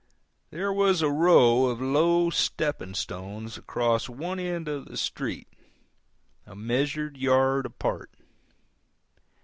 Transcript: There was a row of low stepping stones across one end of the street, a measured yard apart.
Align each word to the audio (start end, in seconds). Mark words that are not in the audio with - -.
There 0.49 0.73
was 0.73 1.03
a 1.03 1.11
row 1.11 1.67
of 1.67 1.79
low 1.79 2.31
stepping 2.31 2.95
stones 2.95 3.55
across 3.59 4.09
one 4.09 4.39
end 4.39 4.67
of 4.67 4.85
the 4.85 4.97
street, 4.97 5.47
a 6.43 6.55
measured 6.55 7.17
yard 7.17 7.67
apart. 7.67 8.09